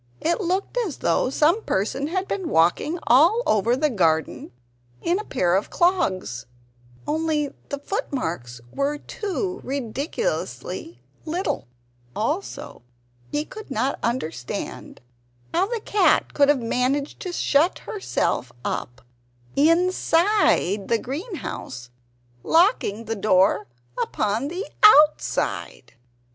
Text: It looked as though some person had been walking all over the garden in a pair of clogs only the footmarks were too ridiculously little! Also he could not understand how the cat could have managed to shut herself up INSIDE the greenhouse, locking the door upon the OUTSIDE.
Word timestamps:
It 0.19 0.41
looked 0.41 0.79
as 0.79 0.97
though 0.97 1.29
some 1.29 1.61
person 1.61 2.07
had 2.07 2.27
been 2.27 2.49
walking 2.49 2.97
all 3.05 3.43
over 3.45 3.75
the 3.75 3.91
garden 3.91 4.51
in 4.99 5.19
a 5.19 5.23
pair 5.23 5.53
of 5.55 5.69
clogs 5.69 6.47
only 7.05 7.53
the 7.69 7.77
footmarks 7.77 8.61
were 8.73 8.97
too 8.97 9.61
ridiculously 9.63 11.03
little! 11.23 11.67
Also 12.15 12.81
he 13.31 13.45
could 13.45 13.69
not 13.69 13.99
understand 14.01 15.01
how 15.53 15.67
the 15.67 15.79
cat 15.79 16.33
could 16.33 16.49
have 16.49 16.63
managed 16.63 17.19
to 17.19 17.31
shut 17.31 17.77
herself 17.85 18.51
up 18.65 19.01
INSIDE 19.55 20.87
the 20.87 20.97
greenhouse, 20.97 21.91
locking 22.41 23.05
the 23.05 23.15
door 23.15 23.67
upon 24.01 24.47
the 24.47 24.65
OUTSIDE. 24.81 25.93